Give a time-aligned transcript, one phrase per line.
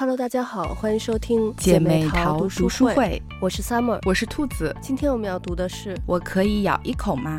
[0.00, 3.22] Hello，大家好，欢迎收听姐妹淘读书会。
[3.38, 4.74] 我是 Summer，我是兔子。
[4.80, 7.38] 今天我们要读的是《我可以咬一口吗》。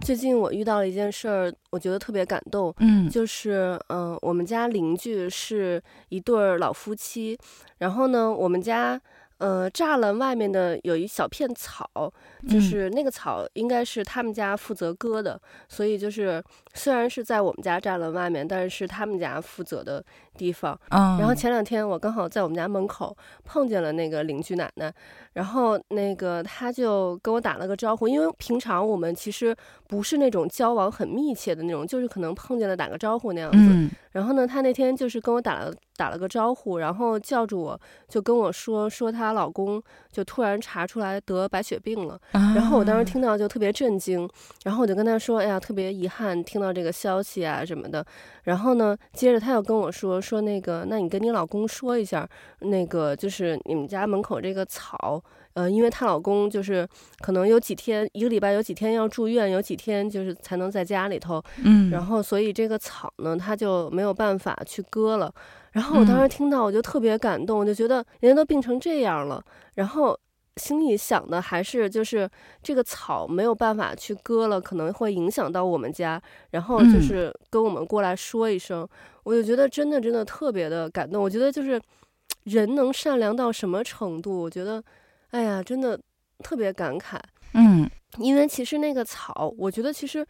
[0.00, 2.74] 最近我遇到了一件事儿，我觉得特别感动。
[2.78, 7.38] 嗯，就是嗯、呃，我们家邻居是一对老夫妻，
[7.76, 8.98] 然后呢，我们家。
[9.40, 11.88] 呃，栅栏外面的有一小片草，
[12.46, 20.04] 就是那个草应该是他们家负责割的，嗯、所以就是虽然是在我们家栅栏外面，但是是他们家负责的
[20.36, 20.78] 地方。
[20.90, 24.92] 嗯、然后前两天我刚好在我们家门口碰见了那个邻居奶奶，
[25.32, 29.56] 然后那个她就跟我打了个招呼，因为平常我们其实
[29.88, 33.58] 不是那种交往很密切的那种，就是可能碰见了打个招呼那样子。
[33.58, 39.10] 嗯、然后呢，她那天就是跟我打了打了个招呼，然后叫住我就跟我说说。
[39.10, 39.82] 她老公
[40.12, 44.28] 就突然查出来得白血病了，然后我当时听到就特别震惊，
[44.62, 48.04] 然后我就跟她说：“哎呀，特别遗憾听到这个消息啊什么的。”
[48.44, 52.28] 然后呢，接着她又跟我说：“说那个，那你跟你老公说一下，
[52.60, 55.22] 那个就是你们家门口这个草，
[55.54, 56.88] 呃，因为她老公就是
[57.20, 65.32] 可能有几天一个礼拜有几天要住院，有几天就是才能在家里头，嗯，然后所以这个草呢，他就没有办法去割了。”
[65.72, 69.40] 然后我当时听到，我就特别感动，我就觉得人家都病成这样了，
[69.74, 70.18] 然后
[70.56, 72.28] 心里想的还是就是
[72.60, 76.20] 这个草没有办法去割了，可能会影响到我们家，
[76.50, 78.86] 然后就是跟我们过来说一声，
[79.22, 81.22] 我就觉得真的真的特别的感动。
[81.22, 81.80] 我觉得就是
[82.42, 84.42] 人能善良到什么程度？
[84.42, 84.82] 我觉得，
[85.30, 85.96] 哎呀，真的
[86.42, 87.16] 特别感慨。
[87.54, 90.26] 嗯，因为其实那个草，我觉得其实。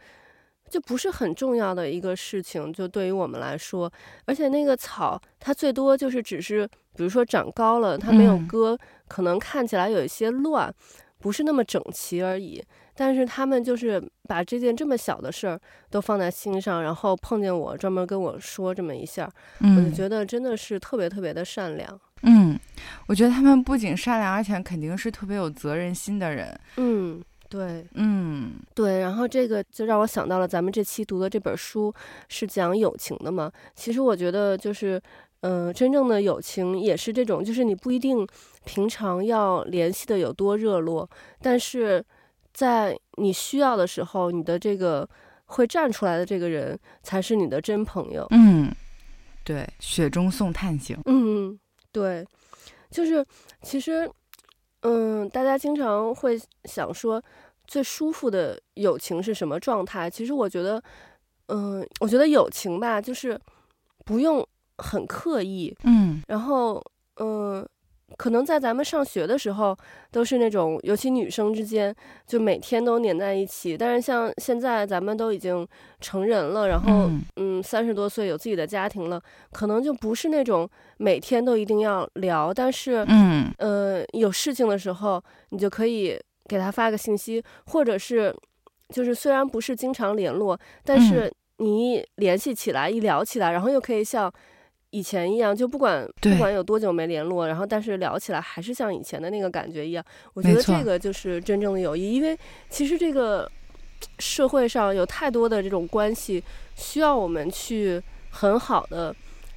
[0.71, 3.91] 就不是很重要的一个事情，就对于我们来说，
[4.25, 8.77] 而且那个草它最多就是只是，比如说长高了，它没有割，
[9.09, 10.73] 可能看起来有一些乱，
[11.19, 12.63] 不是那么整齐而已。
[12.93, 21.99] 但是他们就是把这件这么小的事儿都放在心上，然后碰见我专门跟我说这么一下，我就觉得真的是特别特别的善良。
[22.23, 22.59] 嗯，
[23.07, 26.57] 我觉得他们不仅善良，而且肯定是特别有责任心的人。
[26.77, 27.21] 嗯。
[27.51, 31.93] 对，嗯，对，然后这个就让我想到了咱们这期读的这本书
[32.29, 33.51] 是讲友情的嘛。
[33.75, 34.95] 其实我觉得就是，
[35.41, 38.25] 嗯、呃，真正的友情也是这种，就是你不一定
[38.63, 41.09] 平常要联系的有多热络，
[41.41, 42.01] 但是
[42.53, 45.05] 在你需要的时候，你的这个
[45.47, 48.25] 会站出来的这个人才是你的真朋友。
[48.29, 48.73] 嗯，
[49.43, 50.97] 对，雪中送炭型。
[51.03, 51.59] 嗯，
[51.91, 52.25] 对，
[52.89, 53.25] 就是
[53.61, 54.09] 其实。
[54.81, 57.21] 嗯，大家经常会想说，
[57.67, 60.09] 最舒服的友情是什么状态？
[60.09, 60.81] 其实我觉得，
[61.47, 63.39] 嗯，我觉得友情吧，就是
[64.05, 64.45] 不用
[64.77, 66.83] 很刻意，嗯，然后，
[67.17, 67.67] 嗯。
[68.17, 69.75] 可能在咱们上学的时候，
[70.11, 71.95] 都是那种，尤其女生之间，
[72.27, 73.77] 就每天都黏在一起。
[73.77, 75.67] 但是像现在咱们都已经
[75.99, 82.53] 成人了，然后嗯，三十多岁有自己的家庭了，可能就不是那种每天都一定要聊。
[82.53, 88.35] 但是嗯呃，有事情的时候，你就可以给他发个信息，或者是
[88.89, 94.31] 就是虽然不是经常联络，但是你一联系起来，一聊起来，然后又可以像。
[94.91, 100.05] 以前一样，就不管不管有多久没联络，然后但是聊起来还是像以前的那个感觉一样。
[100.33, 102.37] 我觉得这个就是真正的友谊，因为
[102.69, 103.49] 其实这个
[104.19, 106.43] 社会上有太多的这种关系
[106.75, 109.15] 需要我们去很好的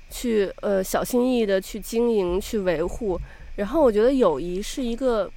[0.08, 3.18] 去呃小心翼翼的去经营去维护。
[3.56, 5.28] 然后我觉得友谊是一个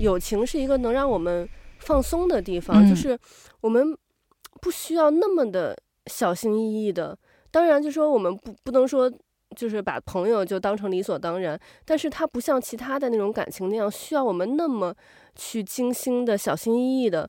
[0.00, 1.46] 友情是一个能让我们
[1.80, 3.18] 放松的地方，嗯、就是
[3.60, 3.94] 我们
[4.62, 5.76] 不需要那么的
[6.06, 7.14] 小心翼翼的。
[7.50, 9.12] 当然，就说我们不不能说。
[9.54, 14.94] 就是把朋友就当成理所当然，但是他不像其他的那种感情那样需要我们那么
[15.34, 17.28] 去精心的、小心翼翼的，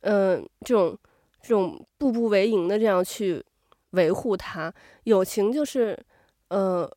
[0.00, 0.96] 嗯、这种
[1.42, 3.44] 这种步步为营的这样去
[3.90, 4.72] 维护它。
[5.04, 5.98] 友情就是，
[6.48, 6.90] 呃，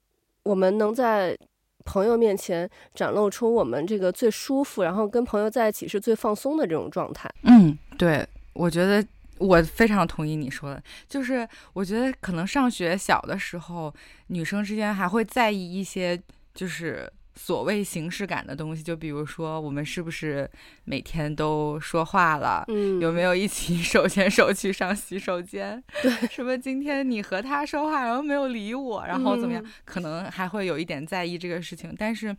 [0.43, 1.37] 我们能在
[1.83, 7.29] 朋友面前展露出我们这个最舒服，然后跟朋友在一起是最放松的这种状态。
[7.43, 9.05] 嗯，对，我觉得。
[9.39, 13.93] 我非常同意你说的，就是我觉得可能上学小的时候，
[14.27, 16.21] 女生之间还会在意一些，
[16.53, 20.49] 就是所谓形式感的东西，就比如说我们是不是
[20.83, 31.95] 每天都说话了，嗯，有没有一起 手牵手去上洗手间，对，什么今天你和他说话，然后没有理我，然后怎么样，嗯，可能还会有一点在意这个事情。
[31.97, 32.35] 但是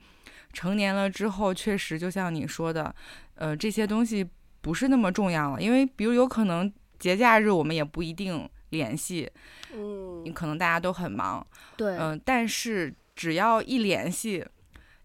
[0.53, 2.95] 成年了之后，确实就像你说的，
[3.37, 4.29] 呃，这些东西
[4.61, 6.71] 不是那么重要了，因为比如有可能。
[7.01, 9.29] 节假日我们也不一定联系，
[9.75, 11.45] 嗯，可能大家都很忙，
[11.77, 14.47] 对，嗯、呃，但是只要一联系，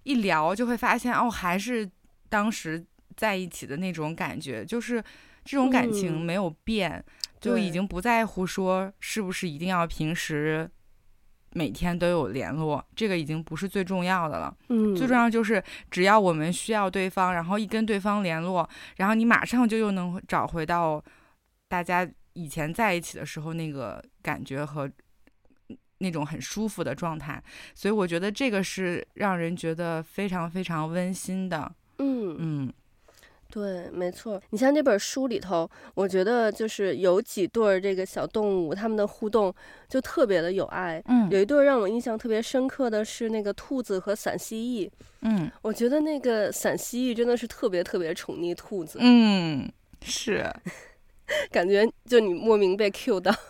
[0.03, 1.89] 一聊就会发现哦，还是
[2.29, 5.03] 当时在一起的那种感觉，就是
[5.43, 7.03] 这种感情没有变，嗯、
[7.39, 10.69] 就已经不在乎说是不是一定要平时
[11.53, 14.55] 每天都有联络，这个已经不是最重要的了。
[14.67, 21.01] 嗯，最重要就是只要我们需要对方，然后一跟对方联络，然后你马上就又能找回到
[21.75, 24.89] 大家以前在一起的时候那个感觉和。
[25.99, 27.41] 那种很舒服的状态，
[27.73, 31.71] 所以我觉得这个是让人觉得非常非常温馨的。
[31.99, 32.73] 嗯嗯，
[33.49, 34.39] 对，没错。
[34.49, 39.55] 你像这本书里头，我觉得就是有几对儿这个小动物，他们的互动
[39.87, 41.01] 就特别的有爱。
[41.05, 44.91] 嗯，有一对让我印象特别深刻的是那个兔子和伞蜥蜴。
[45.21, 48.99] 嗯，我觉得那个伞蜥蜴真的是特别特别宠溺兔子。
[49.01, 50.45] 嗯，是，
[51.51, 53.33] 感觉就你莫名被 Q 到。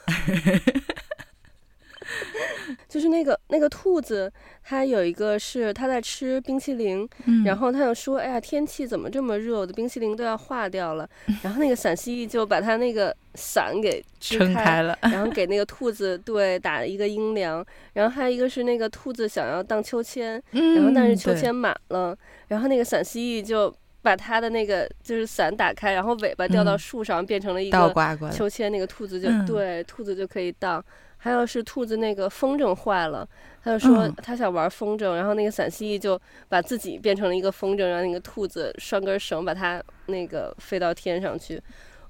[2.88, 4.32] 就是那个那个兔子，
[4.64, 11.08] 它有一个是它在吃冰淇淋，嗯、然后它就说：“哎呀，天气怎么这么热，我的冰淇淋都要化掉了。
[11.28, 17.66] 嗯 ”然后那个陕蜥蜴就把它那个伞给撑开，了，然后给那个兔子对打了一个阴凉。
[17.94, 22.18] 然后还有一个是那个兔子想要荡秋千，嗯、然后但是秋千满了，
[22.48, 23.74] 然后那个陕蜥蜴就
[24.06, 27.92] 把它的那个就是伞打开，然后尾巴掉到树上，嗯、变成了一个
[28.32, 30.84] 秋千，那个兔子就、嗯、对兔子就可以荡。
[31.18, 33.28] 还有是兔子那个风筝坏了，
[33.64, 41.60] 他就说他想玩风筝，嗯、然后那个伞蜥蜴就把自己变成了一个风筝，让那个兔子拴根绳把它那个飞到天上去。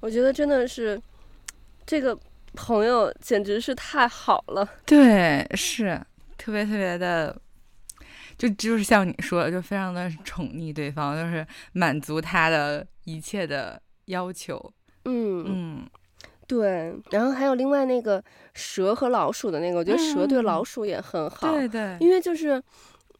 [0.01, 1.01] 我觉得真的是
[1.85, 2.17] 这个
[2.55, 4.67] 朋友简直是太好了。
[4.85, 5.97] 对，是
[6.37, 7.33] 特别特别的，
[8.37, 14.73] 就就是像你说的，就非常的宠溺对方，就是满足他的一切的要求。
[15.05, 15.45] 嗯嗯。
[15.47, 15.89] 嗯
[16.47, 18.23] 对，然后还有另外那个
[18.53, 21.51] 蛇和老鼠的那个，我觉得蛇对老鼠也很好。
[21.51, 22.61] 对对，因为就是，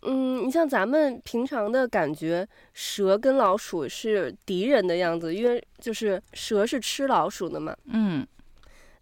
[0.04, 7.76] 嗯，你像咱们平常的感觉，蛇跟老鼠是敌人的样子，因为就是蛇是吃老鼠的嘛。
[7.86, 8.24] 嗯。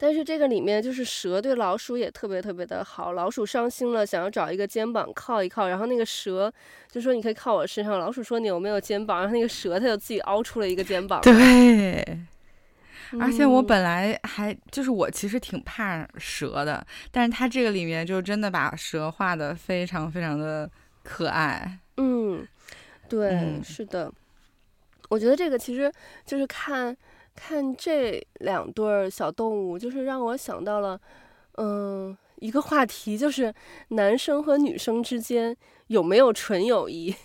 [0.04, 6.54] 但是这个里面就是蛇对老鼠也特别特别的好，老鼠伤心了，想要找一个肩膀靠一靠，然后那个蛇
[6.92, 11.22] 就说你可以靠我身上，老鼠说你有没有肩膀，然后那个蛇它就自己凹出了一个肩膀。
[11.22, 12.20] 对。
[13.18, 20.70] 而且我本来还就是我其实挺怕蛇的，但是它这个里面就真的把蛇画的非常非常的
[21.02, 21.80] 可爱。
[21.96, 22.46] 嗯，
[23.08, 24.12] 对，嗯、是的。
[25.08, 25.90] 我觉得这个其实
[26.26, 26.94] 就是看
[27.36, 31.00] 看这两对小动物，就是让我想到了，
[31.58, 33.54] 嗯，一个话题，就是
[33.90, 35.56] 男生和女生之间
[35.88, 37.14] 有没有纯友谊。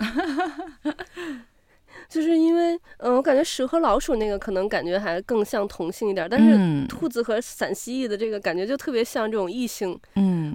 [2.09, 9.99] 就是因为，嗯，我感觉蛇和老鼠那个可能感觉还更像同性一点，但是兔子和陕蜥蜴的这个感觉就特别像这种异性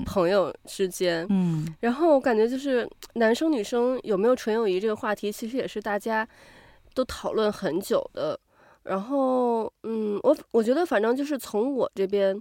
[0.06, 1.26] 朋友之间。
[1.30, 6.28] 嗯，然后我感觉就是男生女生有没有纯友谊这个话题，其实也是大家
[6.96, 8.40] 都讨论很久的。
[8.84, 12.40] 然后，嗯，我我觉得反正就是从我这边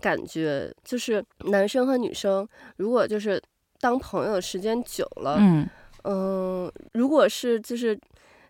[0.00, 2.46] 感觉，就是男生和女生
[2.76, 3.42] 如果就是
[3.80, 5.68] 当朋友的时间久了，嗯，
[6.04, 7.98] 嗯，如果是就是。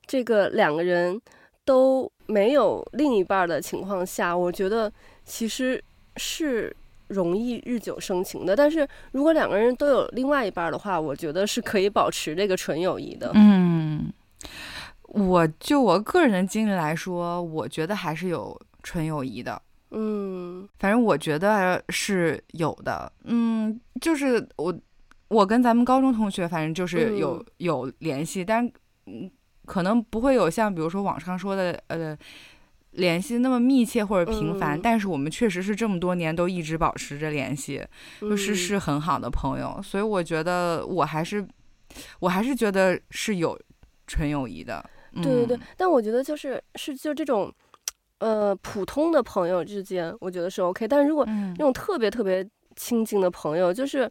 [0.09, 1.21] 这个两个人
[1.65, 4.93] 都没有另一半的情况下，我觉得
[5.25, 5.82] 其实
[6.17, 6.73] 是
[7.09, 8.55] 容易日久生情的。
[8.55, 13.32] 但是如果两个人都有另外一半的话，我觉得是可以保持这个纯友谊的。
[13.35, 14.12] 嗯，
[15.17, 19.61] 我就我个人的经历来说，我觉得还是有纯友谊的。
[19.91, 23.11] 嗯，反正我觉得是有的。
[23.25, 24.75] 嗯，就是我
[25.29, 28.70] 我跟咱们高中同学，反正就是有、嗯、有联系，但
[29.06, 29.31] 嗯。
[29.67, 32.17] 可能不会有像比如说网上说的呃
[32.93, 37.85] 联系那么密切或者频繁，嗯、但是我们确实是这么多年都一直保持着联系，
[38.20, 41.44] 嗯、就是是很好的朋友，所以我觉得我还是
[42.20, 43.58] 我还是觉得是有
[44.06, 44.89] 纯友谊的。
[45.23, 47.53] 对对对，嗯、但我觉得就是是就这种
[48.19, 52.46] 呃普通的朋友之间，我觉得是 OK，但是如果那种特别特别
[52.77, 54.11] 亲近的朋友，就是。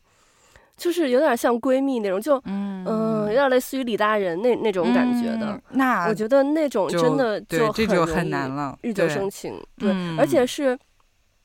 [0.78, 5.54] 就是有点像闺蜜那种，就嗯、呃，有点类似于李大人那那种感觉的。
[5.54, 9.54] 嗯、那我觉得那种真的就这就很难了，日久生情。
[9.78, 10.78] 对，对嗯、而且是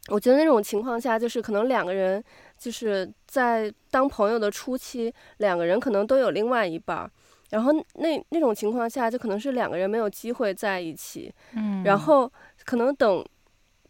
[0.08, 2.20] 我觉得那种情况下，就是可能两个人
[2.58, 7.08] 就是在当朋友的初期，两个人可能都有另外一半，
[7.50, 11.32] 然后那那种情况下，就可能是两个人没有机会在一起。
[11.54, 12.30] 嗯，然后
[12.64, 13.24] 可能等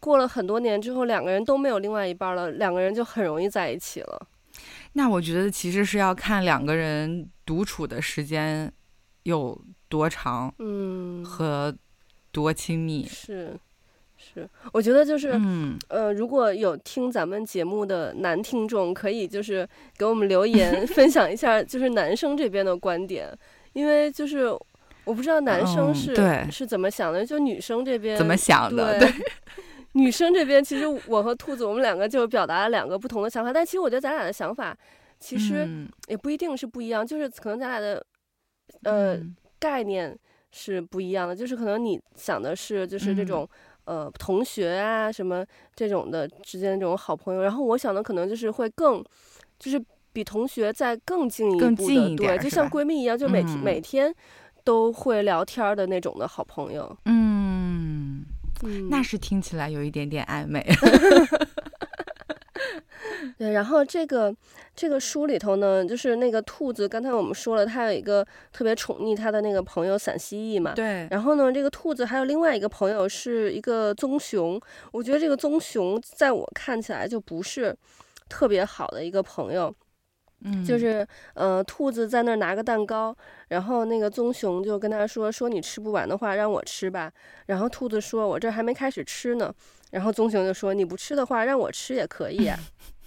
[0.01, 4.27] 过了很多年之后，两个人都没有另外一半了，两个人就很容易在一起了。
[4.95, 8.73] 那我觉得其实是要看两个人独处的时间
[9.23, 9.57] 有
[9.89, 11.75] 多长，嗯，和
[12.33, 13.07] 多亲密。
[13.07, 13.59] 是，
[14.23, 23.33] 是，我觉得就是，嗯，呃，如果有听咱们节目的男听众，可以就是给我们留言分享一下，就是男生这边的观点，
[23.73, 24.67] 因为就是我
[25.05, 26.15] 我不知道男生是、
[26.53, 28.99] 是怎么想的，就女生这边怎么想的？
[28.99, 29.25] 对，对。
[29.95, 34.77] 女生这边其实我和兔子我们两个就表达了两个不同的想法，但其实我觉得咱俩的想法
[35.19, 35.69] 其实
[36.07, 38.07] 也不一定是不一样，嗯、就是可能咱俩的
[38.85, 40.17] 呃、嗯、概念
[40.53, 43.49] 是不一样的，就是可能你想的是就是这种、嗯、
[43.85, 45.45] 呃同学啊什么
[45.75, 49.05] 这种的之间这种好朋友，然后我想的可能就是会更
[49.59, 49.83] 就是。
[50.13, 54.13] 比同学再更进一步的，对，就像闺蜜一样，就每每天
[54.65, 56.97] 都会聊天的那种的好朋友。
[57.05, 58.25] 嗯，
[58.65, 60.67] 嗯，那是听起来有一点点暧昧。
[63.39, 64.35] 对，然后这个
[64.75, 70.73] 这个书里头呢，就是那个兔子，刚才我们说了，他有一个特别宠溺他的那个朋友散蜥蜴嘛。
[70.75, 71.07] 对。
[71.11, 74.61] 然后呢，这个兔子还有另外一个朋友是一个棕熊，
[74.93, 77.77] 我觉得这个棕熊在我看起来就不是
[78.29, 79.75] 特别好的一个朋友。
[80.43, 83.15] 嗯，就是，呃，兔子在那儿拿个蛋糕，
[83.49, 87.13] 然后那个棕熊就跟他说：“说你吃不完的话，让我吃吧。”
[87.45, 89.53] 然后兔子说：“我这还没开始吃呢。”
[89.93, 92.59] 然后棕熊就说：“你不吃的话，让我吃也可以啊。”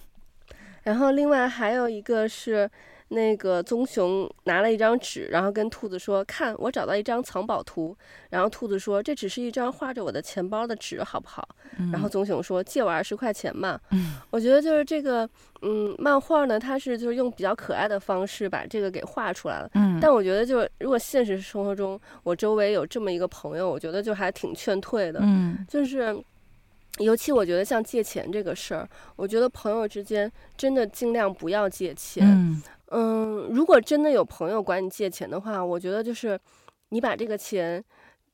[0.84, 2.70] 然后另外还有一个是。
[3.08, 7.96] 那个棕熊拿了一张纸，然后跟兔子说：“看，我找到一张藏宝图。”
[8.30, 11.46] 然后兔子说：“这只是一张画着我的钱包的纸，好不好？”
[11.78, 13.78] 嗯、然后棕熊说：“借我二十块钱嘛。
[13.90, 15.28] 嗯”我觉得就是这个，
[15.60, 19.70] 嗯，漫画呢，它是就是用比较可爱的方式把这个给画出来了。
[19.74, 25.20] 嗯、但我觉得就是如果现实生活中我周围有这么一个朋友，我觉得就还挺劝退的。
[25.22, 26.16] 嗯、就是
[26.98, 32.26] 尤其我觉得像借钱这个事儿，我觉得朋友之间真的尽量不要借钱。
[32.26, 36.38] 嗯嗯，如果真的有朋友管你借钱的话，我觉得就是
[36.90, 37.82] 你把这个钱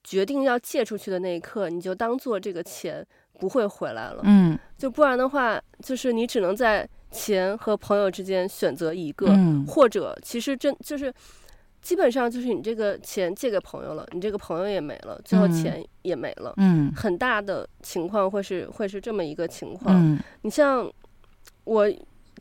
[0.04, 3.06] 决定要借出去的那一刻，你就当做这个钱
[3.38, 4.20] 不会回来了。
[4.24, 11.10] 嗯，就不然的话，就是你只能在钱和朋友之间选择一个，嗯、或者其实真就是
[11.80, 16.54] 基本上就是你这个钱借给朋友了，你这个朋友也没了，最后钱也没了。
[16.56, 19.94] 嗯，很大的情况会是会是这么一个情况。
[19.96, 20.90] 嗯，你像
[21.64, 21.90] 我。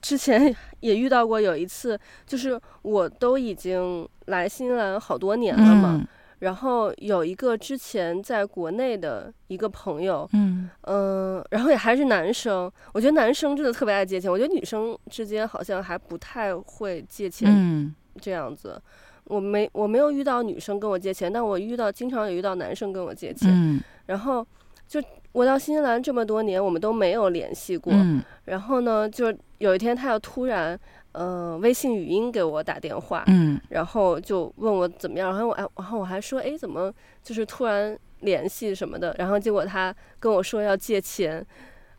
[0.02, 6.08] 之前 也遇到过有一次，就是我都已经来新西兰好多年了嘛，嗯、
[6.40, 18.82] 然后有一个之前在国内的一个朋友，嗯、呃、然后也还是男生，我觉得男生真的特别爱借钱，我觉得女生之间好像还不太会借钱，嗯这样子，嗯、
[19.30, 24.46] 我没我没有遇到女生跟我借钱，但我遇到经常有遇到男生跟我借钱，嗯、然后
[24.86, 25.02] 就。
[25.32, 27.94] 我到新西兰这么多年，我们都没有联系过。
[27.94, 30.78] 嗯、然后呢，就有一天他又突然，
[31.12, 35.30] 呃，微信语音给我打电话，嗯、然后就问我怎么样。
[35.30, 39.16] 然后我，然后我还说，哎，怎么就是突然联系什么的？
[39.20, 41.46] 然后结果他跟我说要借钱，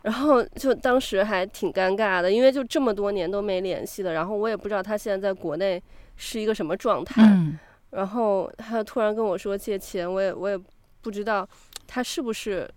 [0.02, 4.12] 然后就当时还挺尴尬的，因为就这么多年都没联系了。
[4.12, 5.80] 然后我也不知道他现在在国内
[6.20, 7.22] 是一个什么状态。
[7.24, 7.58] 嗯、
[7.90, 10.56] 然后他突然跟我说借钱，我也我也
[11.00, 11.48] 不知道
[11.88, 12.70] 他是不是。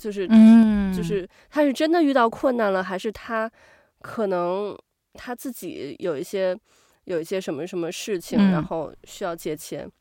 [0.00, 3.50] 就是，嗯，就是他是真的遇到困难了，还是他
[4.00, 4.78] 可能
[5.14, 6.56] 他自己有一些
[7.02, 9.84] 有一些什么什么事情，然后需要借钱。
[9.84, 9.92] 嗯、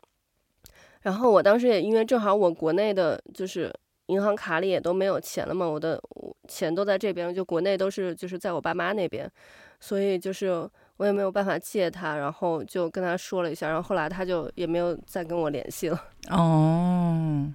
[1.02, 3.74] 然后我当时也因为正好我国内的就是
[4.06, 6.00] 银行卡里也都没有钱了嘛，我的
[6.48, 9.28] 钱都在这边，就国内都是就是在我爸妈那边，
[9.80, 16.04] 所以就是我也没有办法借他，然后就跟他说了一下，然后后来他就也没有再跟我联系了。
[16.30, 17.54] 哦。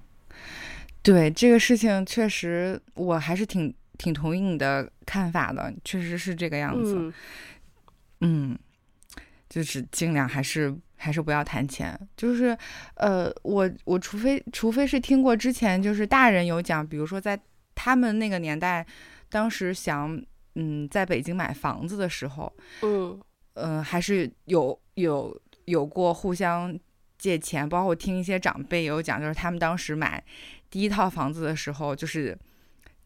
[1.04, 6.94] 对这个事情，确实我还是挺挺同意你的看法的，确实是这个样子。
[6.96, 7.12] 嗯，
[8.20, 8.58] 嗯，
[9.49, 11.99] 就是尽量还是还是不要谈钱。
[12.16, 12.56] 就是
[12.94, 17.37] 呃，我我除非除非是听过之前就是大人有讲，比如说在
[17.75, 18.87] 他们那个年代，
[19.28, 20.22] 当时想
[20.54, 23.20] 嗯在北京买房子的时候，嗯
[23.54, 26.78] 呃，还是有有有过互相
[27.18, 30.23] 借钱，包括我听一些长辈也有讲，就是他们当时买。
[30.71, 32.37] 第一套房子的时候，就是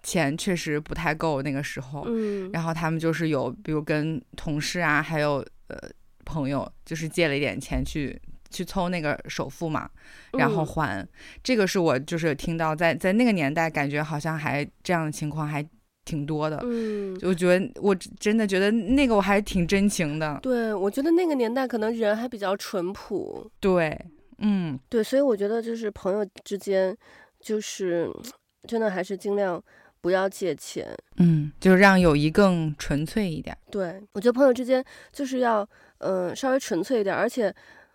[0.02, 5.76] 钱确实不太够那个时候，嗯，然后他们就是有，比如跟同事啊，还有呃
[6.24, 8.16] 朋友，就是借了一点钱去
[8.50, 9.90] 去凑那个首付嘛，
[10.34, 11.00] 然后还。
[11.00, 11.08] 嗯、
[11.42, 15.60] 这个是我就是听到在在那个年代，感觉好像还这样的情况还
[16.06, 20.40] 挺多的，嗯，我觉得我真的觉得那个我还挺真情的。
[20.42, 23.50] 对，我觉得那个年代可能人还比较淳朴。
[23.60, 24.00] 对，
[24.38, 26.96] 嗯，对，所以我觉得就是朋友之间。
[27.38, 28.10] 就是
[28.66, 29.62] 真的还是尽量
[30.00, 33.56] 不要借钱，嗯，就让友谊更纯粹一点。
[33.70, 35.60] 对，我觉得朋友之间就是要
[35.98, 37.54] 嗯、呃、稍微纯粹一点，而且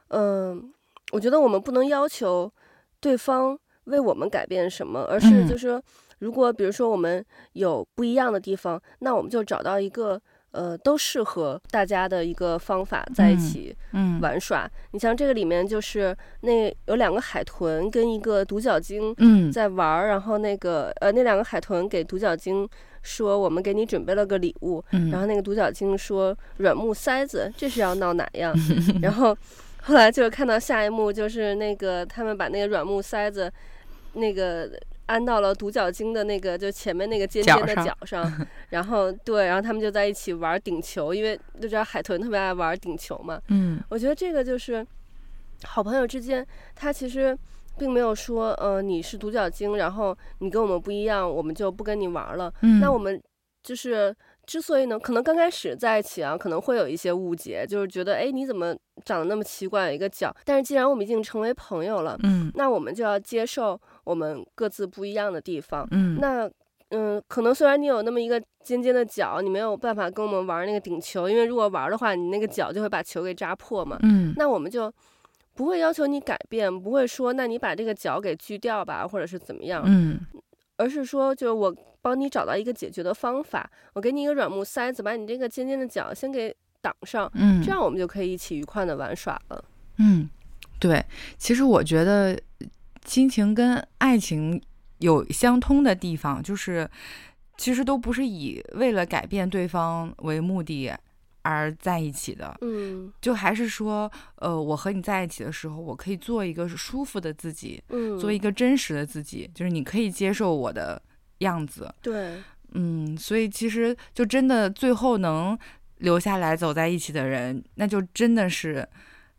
[0.09, 0.63] 嗯、呃，
[1.11, 2.49] 我觉得我们不能要求
[3.01, 5.83] 对方为我们改变什么，而是就是说，
[6.21, 7.23] 如果比如说我们
[7.53, 13.75] 有不一样的地方，那我们就找到一个呃，都适合大家的一个方法，在一起
[14.21, 14.65] 玩耍。
[14.65, 19.15] 嗯嗯、你像这个里面，就是那有两个海豚跟一个独角鲸
[19.51, 22.67] 在玩，嗯、然后那个呃，那两个海豚给独角鲸
[23.01, 24.83] 说：“我们给你准备了个礼物。
[24.91, 28.53] 嗯”然后那个独角鲸说：“软木塞子，这是要闹哪样？”
[29.01, 29.35] 然后
[29.83, 33.51] 后来就是看到下一幕，就是那个他们把那个软木塞子
[34.13, 34.69] 那个。
[35.11, 43.41] 安到了独角鲸的那个，就前面那个尖尖的角上，上然后对，然后他们就在一起玩顶球，因为就知道海豚特别爱玩顶球嘛。
[43.49, 44.85] 嗯，我觉得这个就是
[45.63, 47.37] 好朋友之间，他其实
[47.77, 52.51] 并没有说，呃，你是独角鲸，然后你跟我们不一样，我们就不跟你玩了。
[52.61, 53.21] 嗯，那我们
[53.61, 54.15] 就是
[54.45, 60.33] 之所以能，可能刚开始在一起啊，可能会有一些误解，就是觉得，哎，你怎么长得那么奇怪，有一个角？
[60.45, 63.79] 但是既然我们已经成为朋友了，嗯，那我们就要接受。
[64.03, 66.49] 我们各自不一样的地方，嗯，那
[66.89, 74.91] 嗯，可能虽然你有那么一个尖尖的角，你没有办法跟我们玩那个顶球，因为如果玩的话，你那个角就会把球给扎破嘛，嗯，那我们就
[75.55, 80.19] 不会要求你改变，不会说那你把这个角给锯掉吧，或者是怎么样，嗯，
[80.75, 89.63] 而是说就是我帮你找到一个解决的方法，我给你一个软木塞子，把你这个尖尖的角先给挡上，嗯，这样我们就可以一起愉快的玩耍了，
[89.97, 90.29] 嗯，
[90.77, 91.05] 对，
[91.37, 92.37] 其实我觉得。
[93.03, 94.61] 亲情跟爱情
[94.99, 96.89] 有相通的地方，就是
[97.57, 100.91] 其实都不是以为了改变对方为目的
[101.41, 102.55] 而在一起的。
[102.61, 111.01] 嗯，就还是说，呃，我和你在一起的时候，我可以做一个舒服的自己，嗯，做一个真实的自己，就是你可以接受我的
[111.39, 111.93] 样子。
[112.01, 112.39] 对，
[112.73, 115.57] 嗯，所以其实就真的最后能
[115.97, 118.87] 留下来走在一起的人，那就真的是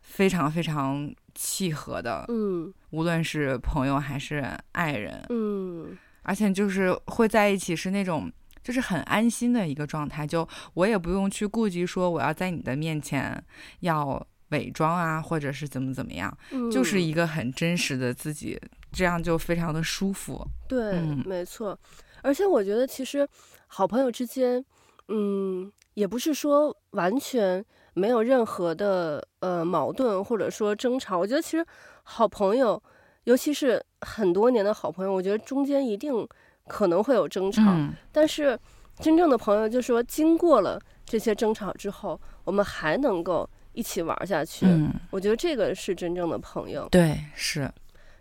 [0.01, 2.25] 非常非常契合的。
[2.27, 2.73] 嗯。
[2.93, 8.31] 无论是朋友还是爱人，嗯，而且就是会在一起是那种
[8.63, 13.43] 就是很安心的一个状态，就我也不用去顾及说我要在你的面前
[13.79, 20.47] 要伪装啊，或者是怎么怎么样，嗯，就是一个很真实的自己，这样就非常的舒服。
[20.69, 21.77] 对，嗯，没错。
[22.21, 23.27] 而且我觉得其实
[23.65, 24.63] 好朋友之间，
[25.07, 31.65] 嗯，也不是说完全没有任何的呃矛盾或者说争吵，我觉得其实。
[32.05, 32.83] 好朋友，
[33.23, 36.27] 尤其是很多年的好朋友，我觉得中间一定
[36.67, 37.61] 可能会有争吵。
[37.65, 38.59] 嗯、但是
[38.99, 44.65] 真正的朋友，就是说经过了这些争吵之后，我们还能够一起玩下去。
[44.65, 46.85] 嗯、我觉得这个是真正的朋友。
[46.91, 47.71] 对，是。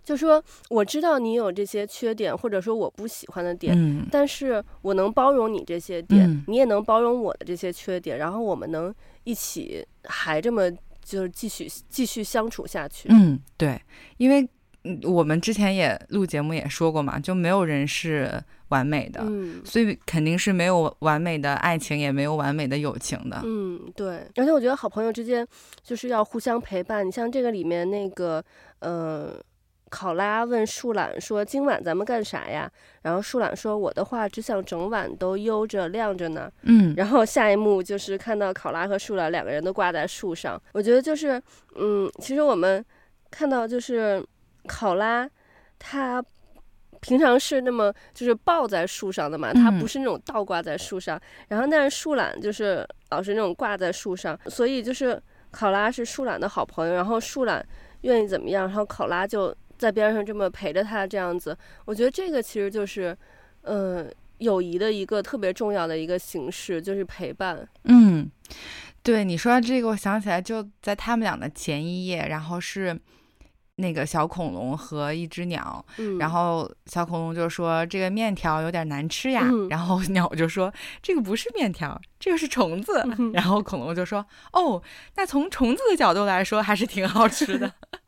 [0.05, 10.71] 就说我知道你有这些缺点，或者说我不喜欢的点，嗯、但是我能包容你这些点，嗯、你也能包容我的这些缺点，然后我们能一起还这么。
[11.05, 13.09] 就是继续继续相处下去。
[13.11, 13.77] 嗯，对，
[14.19, 14.49] 因为
[15.03, 23.43] 我们之前也录节目也说过嘛，就没有人是完美的，嗯，所以肯定是没有完美的爱情，也没有完美的友情的。
[23.45, 24.19] 嗯，对。
[24.37, 25.45] 而且我觉得好朋友之间
[25.83, 27.05] 就是要互相陪伴。
[27.05, 28.43] 你像这个里面那个，
[28.79, 29.35] 呃。
[29.95, 32.69] 考拉问树懒说：“今晚咱们干啥呀？”
[33.03, 40.61] 然后树懒说：“我的话只想整晚都悠着亮着呢。”嗯，然后下一幕就是看到考拉和树懒两个人都挂在树上。
[40.73, 41.39] 我觉得就是，
[41.75, 42.83] 嗯，其实我们
[43.31, 44.25] 看到就是
[44.67, 45.29] 考拉，
[45.79, 46.25] 他
[47.03, 51.21] 平常是那么就是抱在树上的嘛，他不是那种倒挂在树上。
[51.49, 57.63] 然后但是树懒就是老是那种挂在树上，所以就是考拉是树懒的好朋友，然后树懒
[58.01, 59.55] 愿意怎么样，然后考拉就。
[59.83, 63.19] 在边上这么陪着他这样子，我觉得这个其实就是，
[63.63, 67.69] 嗯、呃，友谊的一个特别重要的一个形式，就是陪伴。
[67.83, 68.31] 嗯，
[69.03, 72.97] 对，你说到这个，我想起来就在他们俩的前一页，然后是
[73.77, 84.81] 那个小恐龙和一只鸟，嗯、然后小恐龙就说这个面条有点难吃呀，嗯、然后鸟就说这个不是面条，这个是虫子，嗯、然后恐龙就说哦，
[85.17, 87.73] 那从虫子的角度来说还是挺好吃的。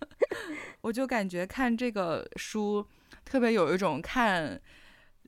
[0.84, 2.86] 我就感觉看这个书，
[3.24, 4.60] 特别有一种看，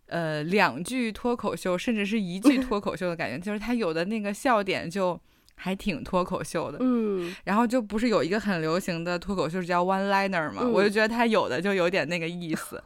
[0.04, 5.18] 呃，两句脱口秀，甚至是一句脱口秀的感觉，就是他有的那个笑点就
[5.54, 6.76] 还挺脱口秀的。
[6.82, 12.78] 嗯，然后就不是有一个很流行的脱口秀叫 one liner 嘛，嗯、我就觉得他有的就有点那个意思，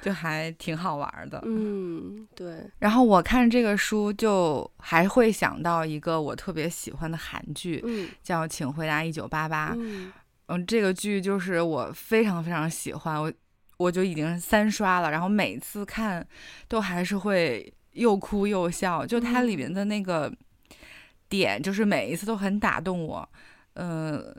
[0.00, 1.42] 就还挺好玩的。
[1.44, 2.54] 嗯，对。
[2.78, 9.72] 然后我看这个书就还会想到一个我特别喜欢的韩剧，嗯、叫《请回答一九八八》。
[9.76, 10.12] 嗯
[10.52, 13.32] 嗯，这个剧就是我非常非常喜欢，我
[13.78, 16.26] 我就已经三刷了，然后每次看
[16.68, 20.30] 都还是会又哭又笑，就它里面的那个
[21.28, 23.26] 点，就是每一次都很打动我。
[23.74, 24.36] 嗯、呃，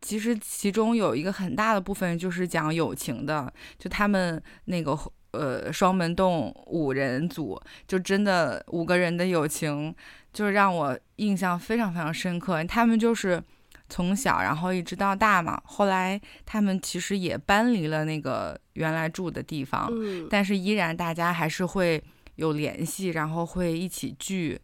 [0.00, 4.98] 其实其中有一个很大的部分就是讲友情的，就他们那个
[5.30, 9.94] 呃双门洞五人组，就真的五个人的友情，
[10.32, 12.64] 就是让我印象非常非常深刻。
[12.64, 13.40] 他们就是
[13.88, 22.02] 从小然后一直到大嘛，后来他们其实也搬离了那个原来住的地方，嗯，但是依然大家还是会
[22.36, 24.60] 有联系，然后会一起聚。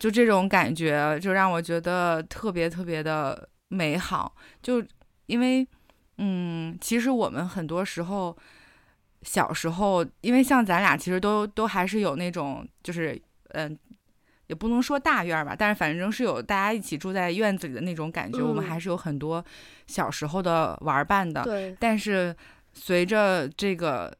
[0.00, 4.34] 就这种感觉，就让我觉得特别特别的美好。
[4.60, 4.84] 就
[5.26, 5.64] 因为，
[6.18, 8.36] 嗯，其实我们很多时候
[9.22, 13.16] 小时候，因为像咱俩，其实都都还是有那种，就是
[13.50, 13.78] 嗯，
[14.46, 18.40] 也不能说大院吧，但是反正是有大家一起住在院子里的那种感觉。
[18.40, 19.44] 嗯、我们还是有很多
[19.86, 21.42] 小时候的玩伴的。
[21.42, 21.76] 对。
[21.78, 22.34] 但是
[22.72, 24.14] 随着这个。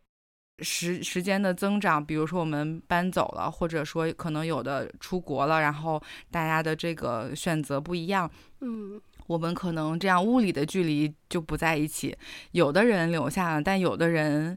[0.60, 12.16] 时时间的增长，比如说我们搬走了，或者说可能有的出国了，然后大家的这个选择不一样，嗯，我们可能这样物理的距离就不在一起。
[12.52, 14.56] 有的人留下了，但有的人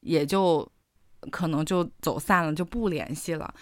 [0.00, 0.70] 也就
[1.30, 3.54] 可能就走散了，就不联系了。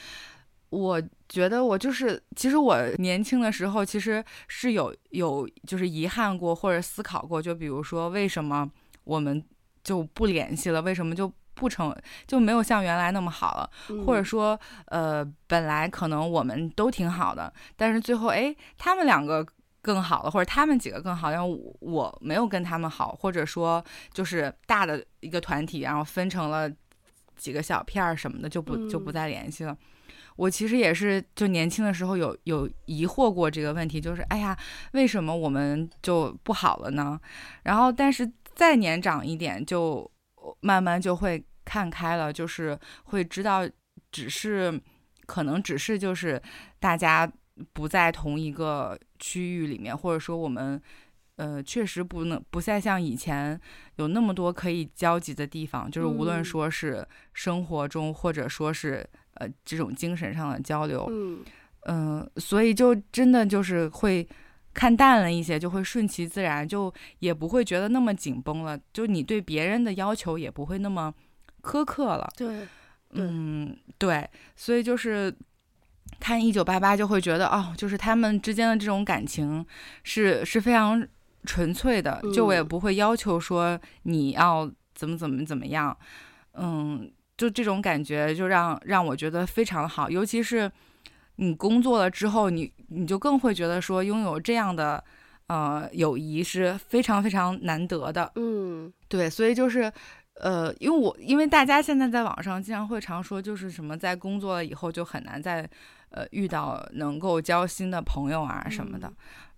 [0.71, 8.71] 我觉得我就是，其实我年轻的时候其实是有有就是遗憾过或者思考过，就比如说为什么
[9.05, 9.43] 我们
[9.83, 10.83] 就不联系了？
[10.83, 11.33] 为什么就？
[11.59, 13.71] 不成就没有像原来那么好了，
[14.05, 19.43] 或者说，呃，本来可能我们都挺好的，但是最后，哎，他们两个
[19.81, 21.47] 更好了，或者他们几个更好，然后
[21.81, 26.71] 我没有跟他们好，或者说就是大的一个团体，然后分成了
[27.39, 29.75] 几个小片儿什么的，就不就不再联系了。
[30.37, 34.57] 我其实也是，就年轻的时候有有疑惑过这个问题，就是哎呀，
[34.93, 37.19] 为什么我们就不好了呢？
[37.65, 40.11] 然后，但是再年长一点就。
[40.61, 43.69] 慢慢就会看开了，就是会知道，
[44.13, 44.81] 只是
[45.27, 46.41] 可能只是就是
[46.79, 47.29] 大家
[47.73, 50.81] 不在同一个区域里面，或者说我们
[51.35, 53.61] 呃确实不能不再像以前
[53.97, 59.05] 有那么多可以交集的地方，就是无论说是生活中或者说是
[59.37, 61.41] 呃这种精神上的交流，嗯
[61.83, 64.27] 嗯、呃，所以就真的就是会。
[64.79, 68.79] 看淡了一些，就会顺其自然，就也不会觉得那么紧绷了。
[68.93, 71.11] 就你对别人的要求也不会那么
[71.63, 72.29] 苛刻了。
[72.37, 72.69] 对，
[73.13, 75.35] 嗯，对，所以就是
[76.21, 79.65] 看一九八八就会觉得哦，就是他们之间的这种感情
[80.03, 81.03] 是是非常
[81.47, 82.21] 纯粹的。
[82.35, 85.97] 就我也不会要求说你要怎么怎么怎么样。
[86.53, 90.71] 嗯，就这种感觉就让让我觉得非常好，尤其是。
[91.39, 95.05] 你工作了之后，你你就更会觉得说，拥有这样的
[95.49, 98.33] 呃友谊是非常非常难得的。
[98.37, 99.93] 嗯，对，所以就是
[100.41, 105.69] 呃，因为我因为大家现在在网上经常会常说，就是什么在工作了以后就很难再
[106.09, 109.07] 呃遇到能够交心的朋友啊什么的。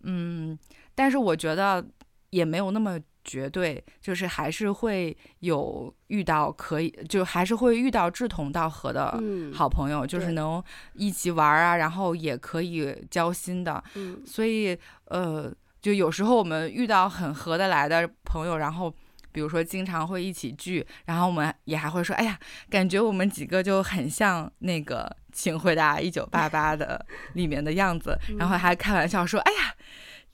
[0.03, 0.59] 嗯，嗯，
[0.97, 1.87] 但是我觉得
[2.31, 2.99] 也没有那么。
[3.29, 10.65] 绝对就是还是会有遇到可以，就还是会遇到志同道合的好朋友，嗯、就是能
[10.95, 13.85] 一起玩啊，然后也可以交心的。
[13.97, 18.91] 嗯、所以呃，就有时候我们遇到很合得来的朋友，然后
[19.31, 22.39] 比如说经常会一起聚，然后我们也还会说，哎呀，
[22.71, 29.75] 感觉我们几个就很像那个《请回答一九八八》的里面的样子，嗯、然后还开玩笑说，哎呀。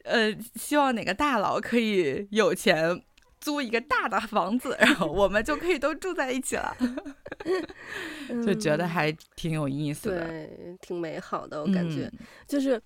[0.04, 3.02] 呃，希望哪个大佬可以有钱
[3.40, 6.76] 租一个大的房子，然后我们就可以都住在一起了，
[8.46, 12.80] 就觉得还挺有意思的，对，挺美好的，我感觉、嗯、就是。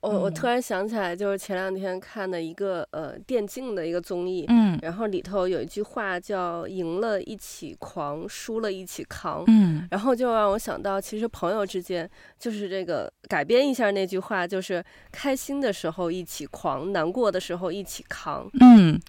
[0.00, 12.08] 我我突然想起来，就是前两天看的一个呃电竞的一个综艺，嗯，然后里头有一句话叫“赢了一起狂，输了一起扛”，嗯，然后就让我想到，其实朋友之间
[12.38, 18.48] 就是这个改编一下那句话，就是开心的时候一起狂，难过的时候一起扛。
[18.60, 19.00] 嗯，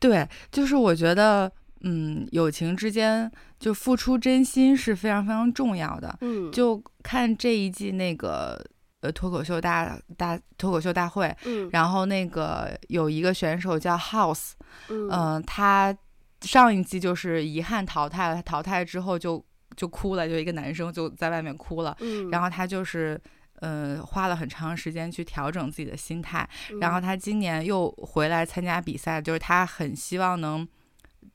[0.00, 1.48] 对，就是我觉得，
[1.82, 6.18] 嗯，友情之间就付出真心是非常非常重要的。
[6.22, 8.60] 嗯，就看这一季那个。
[9.02, 14.52] 呃，脱口秀大大脱口秀大会，嗯，然后那个有一个选手叫 House，
[14.88, 15.94] 嗯、呃，他
[16.40, 19.44] 上一季就是遗憾淘汰了，他淘汰之后就
[19.76, 23.20] 就哭了，就一个男生就在外面哭了，嗯，然后他就是
[23.60, 30.66] 呃花了很长时间去调整自己的心态，嗯、然后他今年又回来参加比赛，就是他很希望能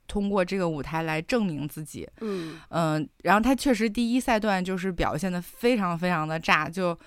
[0.08, 2.58] 通过这个舞台来证明自己，嗯。
[2.70, 6.98] 嗯、呃，然后他确实第一赛段就是表现的非常非常的炸，就。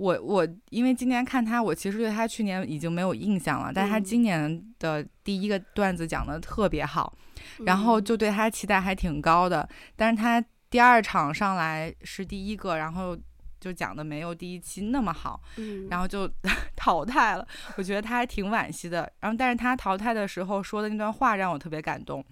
[0.00, 7.14] 我我因为今年看他，我其实对他去年已经没有印象了，但是他今年的第一个段子讲得特别好，
[7.58, 9.68] 嗯、然后就对他期待还挺高的。
[9.96, 13.14] 但是他第二场上来是第一个，然后
[13.60, 16.26] 就讲的没有第一期那么好，嗯、然后就
[16.74, 17.46] 淘汰了。
[17.76, 19.00] 我觉得他还挺惋惜的。
[19.20, 22.24] 然后但是他淘汰的时候说的那段话让我特别感动。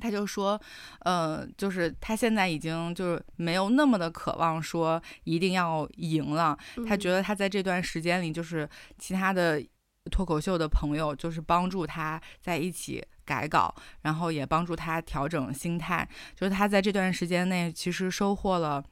[0.00, 0.60] 他就说，
[1.00, 6.56] 呃，就是他现在已经就是没有那么的渴望说一定要赢了。
[6.86, 9.62] 他觉得他在这段时间里，就是其他的
[10.10, 16.08] 脱口秀的朋友，就是帮助他在一起改稿，然后也帮助他调整心态。
[16.34, 18.82] 就是他在这段时间内，其实收获了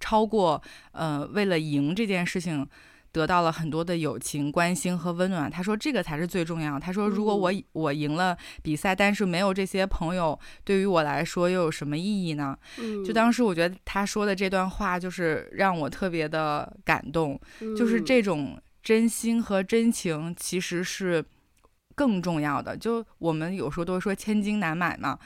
[0.00, 0.62] 超过
[0.92, 2.68] 呃为了赢这件事情。
[3.12, 5.50] 得到了很多的友情、关心和温暖。
[5.50, 12.56] 他说：“这个才是最重要。”他说：“如果我我赢了比赛，但是没有这些朋友，对于我来说又有什么意义呢？”
[13.06, 17.38] 就当时我觉得他说的这段话，就是让我特别的感动。
[17.76, 21.22] 就是这种真心和真情，其实是
[21.94, 22.76] 更重要的。
[22.76, 25.18] 就我们有时候都说千金难买嘛，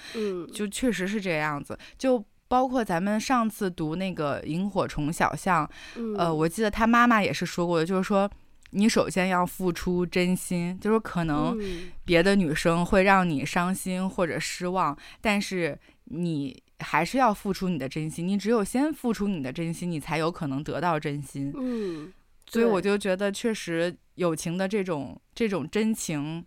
[0.52, 1.78] 就确实是这个样子。
[1.96, 2.24] 就。
[2.48, 5.68] 包括咱们上次读那个《萤火虫小象》，
[6.16, 8.30] 呃，我记得他妈妈也是说过的，就是说
[8.70, 11.58] 你首先要付出真心，就是可能
[12.04, 18.26] 别的女生会让你伤心或者失望，但是你还是要付出你的真心。
[18.26, 21.52] 你只有先付出你的真心，你才有可能得到真心。
[21.56, 22.12] 嗯，
[22.48, 26.44] 所以我就觉得，确实友情的这种这种真情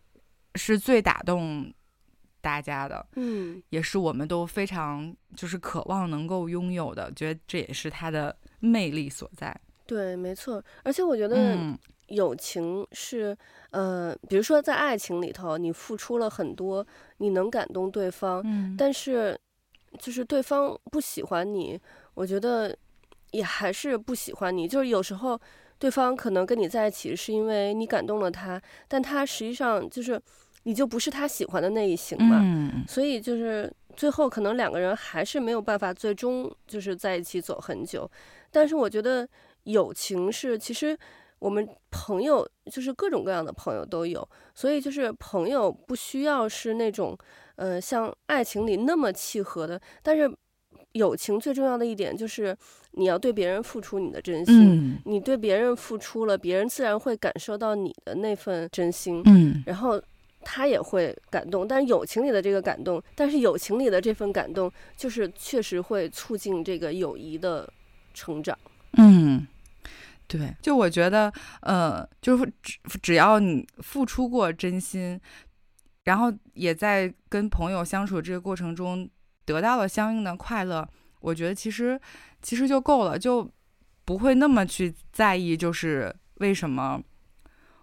[0.56, 1.74] 是最打动。
[2.41, 9.56] 大家的，嗯，也是我们都非常就是渴望能够拥有的，觉得这也是它的魅力所在。
[9.86, 10.63] 对，没错。
[10.84, 11.58] 而且我觉得
[12.08, 13.36] 友情是，
[13.71, 16.86] 嗯、呃，比如说在爱情里头，你付出了很多，
[17.17, 19.38] 你能感动对方，嗯，但是
[19.97, 21.80] 就是对方不喜欢你，
[22.13, 22.75] 我觉得
[23.32, 24.67] 也还是不喜欢你。
[24.67, 25.39] 就是有时候
[25.78, 30.21] 对方可能跟你在一起是因为你感动了他，但他实际上就是。
[30.63, 38.10] 你就不是他喜欢的那一型嘛，嗯，所以就是最后可能两个人还是没有办法最终就是在一起走很久。
[38.52, 39.28] 但是我觉得
[39.63, 40.98] 友情是，其实
[41.39, 47.17] 我们朋友就是各种各样的朋友都有，所以就是朋友不需要是那种
[47.56, 50.30] 呃像爱情里那么契合的，但是
[50.91, 52.56] 友情最重要的一点就是
[52.91, 60.02] 你要对别人付出你的真心，嗯，你对别人付出了，别人自然会感受到你的那份真心，嗯，然后。
[60.41, 67.71] 他也会感动，但是友情里的这个感动，但是友情里的这份感动，就是确实会促进这个友谊的
[68.13, 68.58] 成长。
[68.93, 69.45] 嗯，
[70.28, 75.19] 对，就我觉得，呃，就是只只要你付出过真心，
[76.06, 79.08] 然后也在跟朋友相处这个过程中
[79.45, 80.88] 得到了相应的快乐，
[81.19, 81.99] 我觉得其实
[82.41, 83.47] 其实就够了，就
[84.06, 87.02] 不会那么去在意，就是为什么。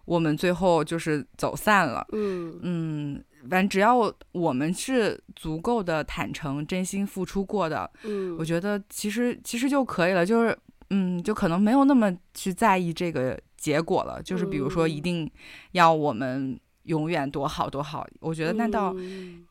[0.07, 2.59] 我们最后就是走散了，嗯。
[2.63, 3.95] 嗯，反正只要
[4.33, 10.57] 我们是足够的坦诚、真心付出过的，嗯，我觉得其实其实就可以了，就是
[10.91, 15.31] 嗯，就可能没有那么去在意这个结果了，就是比如说一定
[15.73, 18.95] 要我们永远多好多好，我觉得那倒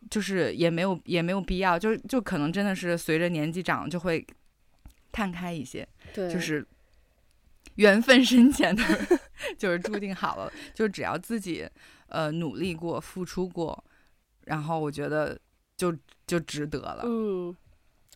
[0.10, 4.26] 就是也没有也没有必要，就就可能真的是随着年纪长就会
[5.12, 6.66] 看开一些，对，就是。
[7.76, 8.84] 缘分深浅的，
[9.58, 11.68] 就是注定好了，就只要自己
[12.08, 13.84] 呃努力过、付出过，
[14.46, 15.38] 然后我觉得
[15.76, 17.02] 就就值得了。
[17.04, 17.56] 嗯，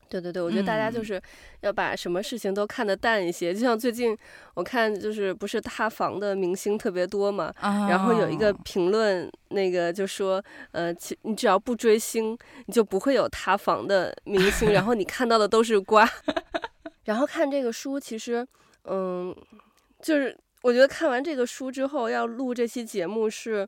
[0.07, 1.21] 对对对，我觉得大家就是
[1.61, 3.51] 要把什么事情都看得淡一些。
[3.51, 4.17] 嗯、就像最近
[4.53, 10.41] 我看，就是不是塌房的明星特别多嘛，哦、然后有一个评论，那个就说，
[10.71, 16.09] 呃，其你只要不追星，你就不会有塌房的明星，然后你看到的都是瓜。
[17.03, 18.47] 然后看这个书，其实。
[18.91, 19.35] 嗯，
[20.01, 23.67] 就是我觉得看完这个书之后要录这期节目是，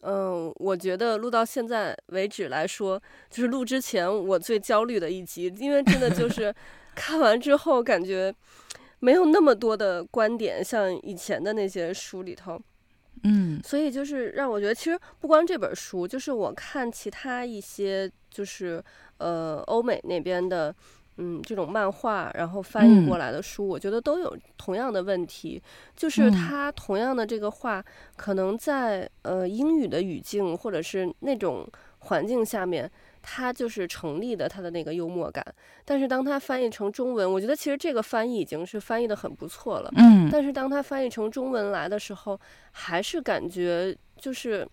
[0.00, 6.54] 嗯，我觉得录到现在为止来说，就是录之前我最焦虑的一集，因为真的就 是
[6.94, 8.34] 看完之后感觉
[8.98, 12.58] 没有那么多的观点，像以前的那些书里头，
[13.24, 18.82] 嗯，所以就是让我觉得，其实不光这本书，就是我看其他一些，就是
[19.18, 20.74] 呃欧美那边的。
[21.18, 27.84] 嗯，这种漫画然后翻译过来的书，我觉得都有同样的问题，嗯、就是它同样的这个话，
[28.16, 35.44] 可能在呃英语的语境或者是那种环境下面，它就是成立的，它的那个幽默感。
[35.84, 39.92] 但是当它翻译成中文，我觉得其实这个翻译已经是翻译的很不错了。
[39.96, 44.66] 嗯，但是当它翻译成中文来的时候，还是感觉就是。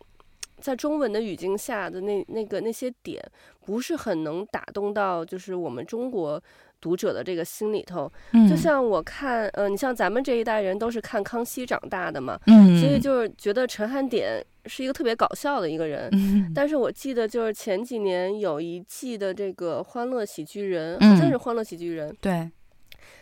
[0.59, 3.23] 在中文的语境下的那那个那些点，
[3.65, 6.41] 不是很能打动到，就是我们中国
[6.81, 8.11] 读者的这个心里头。
[8.33, 16.09] 嗯，就像我看，嗯、呃，你像咱们这一代人都是看康熙长大的嘛，嗯，所以就是觉得陈汉典是一个特别搞笑的一个人。
[16.13, 22.49] 嗯，但是我记得就是前几年有一季的这个《欢乐喜剧人》，嗯，好像是《欢乐喜剧人》，对，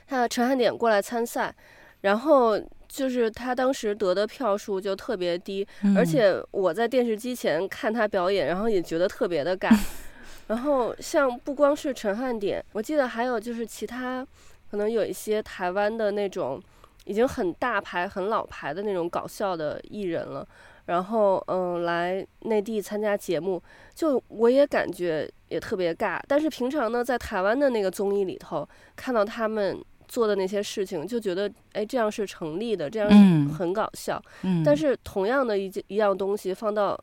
[0.08, 1.56] 他陈汉典过来参赛，
[2.02, 2.60] 然后。
[2.98, 9.70] 就是他当时得的票数就特别低，嗯，而且我在电视机前看他表演，然后也觉得特别的尬。
[10.48, 14.26] 然后像不光是陈汉典，我记得还有就是其他，
[14.72, 16.60] 可能有一些台湾的那种
[17.06, 20.48] 已经很大牌、很老牌的那种搞笑的艺人了。
[20.88, 23.62] 然后嗯，来内地参加节目，
[23.94, 26.20] 就我也感觉也特别尬。
[26.28, 34.22] 但是平常呢，在台湾的那个综艺里头，看到他们做的那些事情，就觉得哎，这样是成立的，这样是很搞笑。
[34.44, 34.64] 嗯。
[34.64, 37.00] 但是同样的一件一样东西放到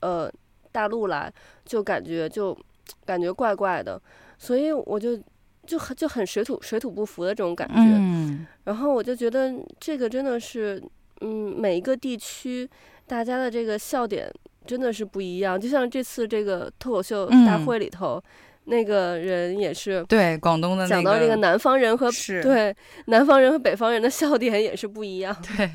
[0.00, 0.30] 呃
[0.72, 1.32] 大陆来，
[1.64, 2.56] 就感觉就
[3.04, 4.00] 感觉怪怪的，
[4.38, 5.18] 所以我就
[5.66, 7.74] 就很就很水土水土不服的这种感觉。
[7.76, 8.46] 嗯。
[8.64, 10.82] 然后我就觉得这个真的是
[11.20, 12.68] 嗯，每一个地区。
[13.08, 14.28] 大家的这个笑点
[14.66, 18.22] 真的是不一样，就像这次这个脱口秀大会里头，嗯、
[18.66, 22.10] 那个人也是对广东的讲到这个南方人和
[22.42, 22.74] 对
[23.06, 25.34] 南方人和北方人的笑点也是不一样。
[25.56, 25.70] 对，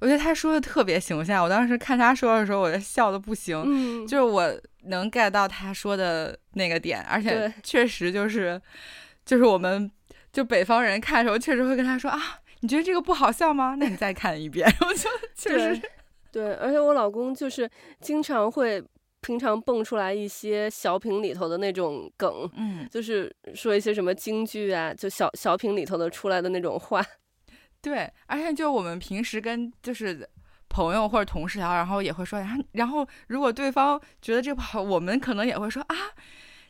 [0.00, 3.62] 我觉得他说的特别形象，我当时看他说的时候，我就笑的不行。
[3.66, 4.50] 嗯，就是我
[4.84, 8.60] 能 get 到他说的那个点，而且确实就是
[9.24, 9.90] 就是我们
[10.32, 12.18] 就北方人看的时候，确实会跟他说啊，
[12.60, 13.76] 你觉得这个不好笑吗？
[13.78, 14.66] 那你再看一遍。
[14.80, 15.80] 我就确实。
[16.32, 17.68] 对，而且我老公就是
[18.00, 18.82] 经常会
[19.22, 27.02] 平常蹦出来一些小品里头的那种梗，嗯，就是说一些什么京剧啊，就小小品里头的出来的那种话。
[27.80, 30.28] 对，而且就我们平时跟就是
[30.68, 35.96] 朋友或者同事聊，然后也会说，然后然后如果对方觉得这个不好，我们可能也会说啊，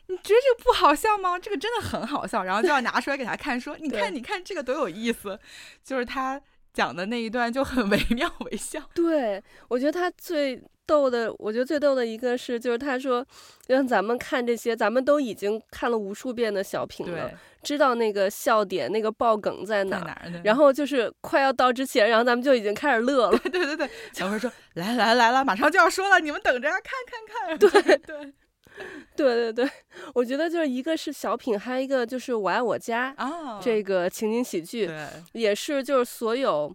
[0.06, 1.38] 你觉得这个不好笑吗？
[1.38, 5.38] 这个真的很好笑，然后就要拿出来给他看，说你看你看这个多有意思，
[5.82, 6.40] 就是他。
[6.74, 8.80] 讲的那一段就很 惟妙惟肖。
[8.94, 13.24] 对，我觉得他最逗的，我觉得最逗的一个是，就是他说，
[13.68, 17.30] 让咱们看这些，咱们都已经看了无数遍的小品了，
[17.62, 23.38] 知道那个笑点、那个爆梗在哪儿，在哪，然后就是快要到之前，然后咱们就已经开始乐了。
[23.44, 28.32] 对对对对，小辉说：“来来来了，马上就要说了，你们等着看看看。”对对。
[29.14, 29.70] 对对对，
[30.14, 33.14] 我觉得就是一个是小品，还有一个就是《我爱我家》
[33.62, 34.90] 这个情景喜剧，
[35.32, 36.74] 也是就是所有，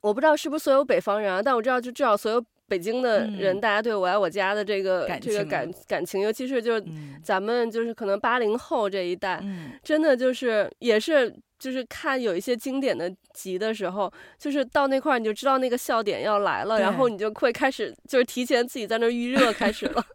[0.00, 6.84] 我不知道是不是所有北方人啊，但我知道就至少所有北京的人，大家对我爱我家的这个这个感感情，尤其是就是
[7.20, 9.42] 咱们就是可能八零后这一代，
[9.82, 20.06] 真的就是也是就是看有一些经典的集的时候，就是到那块儿你就知道那个笑点要来了，然后你就会开始就是提前自己在那预热开始了。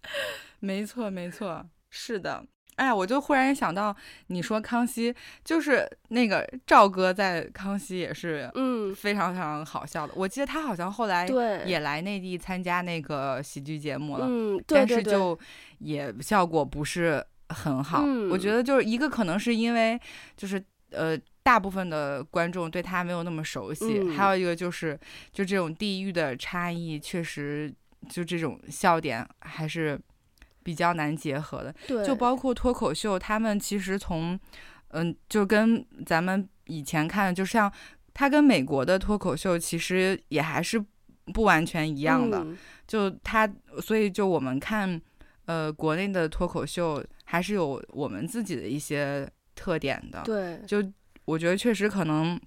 [0.60, 2.44] 没错，没错，是的。
[2.76, 3.94] 哎呀，我就忽然想到，
[4.26, 10.12] 你说康熙就是那个赵哥在康熙也是，嗯，非常非常好笑的。
[10.16, 11.28] 我记得他好像后来
[11.64, 15.38] 也来内地参加那个喜剧节目了，嗯，对对对，但是就
[15.78, 18.02] 也效果不是很好。
[18.04, 19.98] 嗯，我觉得就是一个可能是因为
[20.36, 24.98] 就是呃大部分的观众对他没有那么熟悉，嗯，还有一个就是
[25.32, 27.72] 就这种地域的差异，确实
[28.08, 30.00] 就这种笑点还是。
[30.64, 34.36] 比较难结合的，对，就包括脱口秀，他们其实从，
[34.88, 37.70] 嗯，就跟咱们以前看的，就像
[38.14, 40.82] 他跟美国的脱口秀其实也还是
[41.34, 43.46] 不完全一样的，嗯、就他，
[43.82, 44.98] 所以就我们看，
[45.44, 50.82] 呃，国内的脱口秀还是有我们自己的一些特点的，对，就
[51.26, 52.40] 我觉得确实可能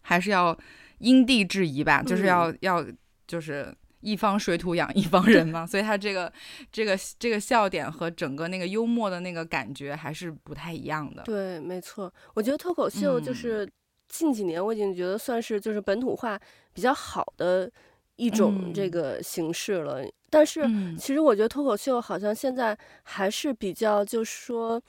[0.00, 0.58] 还是要
[0.98, 2.84] 因地制宜吧，就是要、嗯、要
[3.26, 3.72] 就是。
[4.04, 6.30] 一方水土养一方人嘛，所以他这个
[6.70, 11.22] 这个这个笑点和整个那个幽默的那个感觉还是不太一样的。
[11.22, 13.66] 对，没错，我觉得脱口秀就是
[14.08, 16.38] 近几年我已经觉得算是就是本土化
[16.74, 17.70] 比较好的
[18.16, 20.02] 一种这个形式了。
[20.02, 24.82] 嗯、但是其实我觉得脱口秀好像现在还是比较就是说，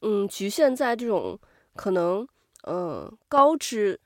[0.00, 1.38] 嗯，局限在这种
[1.76, 2.26] 可能
[2.66, 4.00] 嗯高知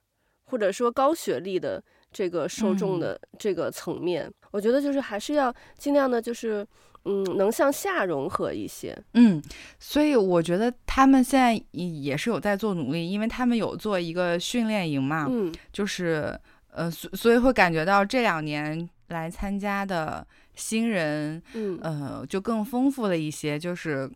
[0.46, 1.81] 或者说高学历的。
[2.12, 6.66] 这个受众的这个层面，嗯，我觉得就是还是要尽量的，就是
[7.05, 8.97] 嗯，能向下融合一些。
[9.12, 9.42] 嗯，
[9.79, 16.35] 所以我觉得他们现在也是有在做努力，因为他们有做一个训练营嘛，嗯，就是
[16.71, 24.11] 呃，所所以会感觉到这两年来参加的新人，嗯，呃，就更丰富了一些，就是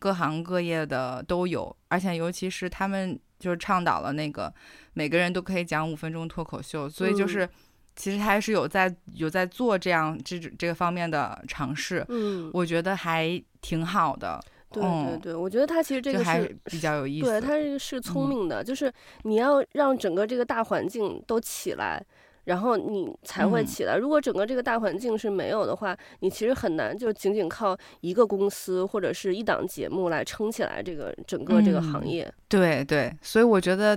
[0.00, 4.52] 各行各业的都有，而且尤其是他们就是倡导了那个。
[4.96, 7.48] 每个人都可以讲五分钟脱口秀，所以就是，
[7.96, 14.42] 其实他还是有在有在做这样这这个方面的尝试，嗯，我觉得还挺好的。
[14.72, 18.92] 对对对，我觉得他其实这个是还比较有意思，对他这个是聪明的，就是
[19.22, 22.04] 你要让整个这个大环境都起来，
[22.46, 23.96] 然后你才会起来。
[23.96, 32.28] 如果整个这个大环境是没有的话，你其实很难就仅仅靠一个公司或者是一档节目来撑起来这个整个这个行业。
[32.48, 33.96] 对对，所以我觉得。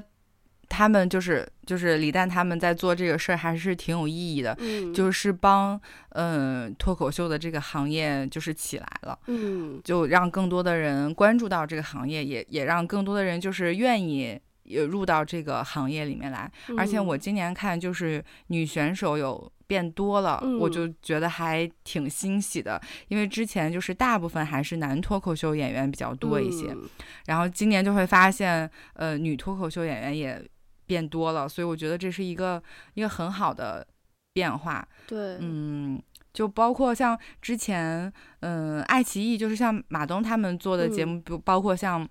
[0.70, 16.51] 他们就是就是李诞他们在做这个事儿还是挺有意义的，嗯，就是帮嗯脱口秀的这个行业就是起来了，嗯，就让更多的人关注到这个行业，也也让更多的人就是愿意也入到这个行业里面来。
[16.68, 26.84] 嗯、而且我今年看就是女选手有变多了，嗯、我就觉得还挺欣喜的，因为之前就是大部分还是男脱口秀演员比较多一些，嗯、
[27.26, 30.45] 然后今年就会发现呃女脱口秀演员也。
[30.88, 32.64] 变多了，所以我觉得这是一个
[32.96, 33.86] 一个很好的
[34.34, 34.88] 变化。
[35.06, 36.02] 对，嗯，
[36.34, 42.08] 就包括像之前，嗯，爱奇艺就是像马东他们做的节目，不、嗯、包括像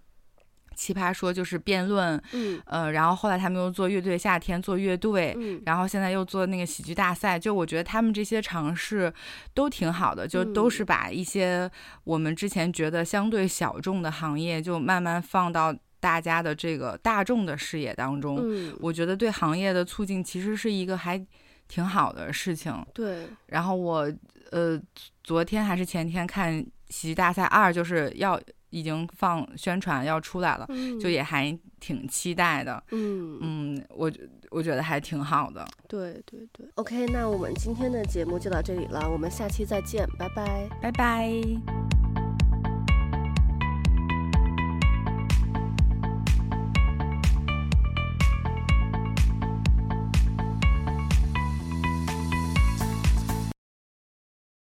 [0.75, 9.11] 奇葩说就是辩论，嗯，呃，然后后来他们又做乐队夏天做乐队，嗯，然后现在又做那个喜剧大赛，就我觉得他们这些尝试
[9.55, 11.71] 都挺好的，就都是把一些
[12.05, 15.75] 我们之前觉得相对小众的行业，就慢慢放到。
[16.07, 21.21] 大家的这个大众的视野当中，嗯，我觉得对行业的促进其实是一个还
[21.67, 22.73] 挺好的事情。
[22.95, 23.27] 对。
[23.47, 24.09] 然后我
[24.53, 24.81] 呃
[25.25, 26.55] 昨天还是前天看
[26.91, 28.41] 《喜剧大赛二》，就是要
[28.71, 32.81] 已经放宣传要出来了，嗯，就也还挺期待的。
[32.93, 34.13] 嗯嗯，我
[34.51, 35.67] 我觉得还挺好的。
[35.89, 36.65] 对对对。
[36.77, 42.26] OK，那我们今天的节目就到这里了，我们下期再见，拜拜，拜拜。